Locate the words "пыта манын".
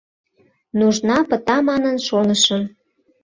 1.29-1.97